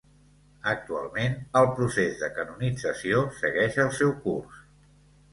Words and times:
Actualment 0.69 1.35
el 1.59 1.67
procés 1.79 2.15
de 2.21 2.29
canonització 2.37 3.19
segueix 3.41 3.77
el 3.85 3.93
seu 3.99 4.15
curs. 4.25 4.65